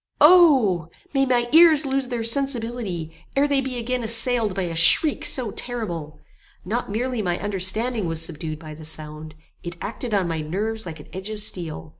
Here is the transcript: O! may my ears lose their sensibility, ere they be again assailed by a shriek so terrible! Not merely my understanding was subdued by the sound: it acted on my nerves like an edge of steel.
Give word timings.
O! 0.19 0.87
may 1.13 1.27
my 1.27 1.47
ears 1.51 1.85
lose 1.85 2.07
their 2.07 2.23
sensibility, 2.23 3.13
ere 3.35 3.47
they 3.47 3.61
be 3.61 3.77
again 3.77 4.01
assailed 4.03 4.55
by 4.55 4.63
a 4.63 4.75
shriek 4.75 5.23
so 5.23 5.51
terrible! 5.51 6.19
Not 6.65 6.89
merely 6.89 7.21
my 7.21 7.37
understanding 7.37 8.07
was 8.07 8.19
subdued 8.19 8.57
by 8.57 8.73
the 8.73 8.83
sound: 8.83 9.35
it 9.61 9.77
acted 9.79 10.15
on 10.15 10.27
my 10.27 10.41
nerves 10.41 10.87
like 10.87 10.99
an 10.99 11.07
edge 11.13 11.29
of 11.29 11.39
steel. 11.39 11.89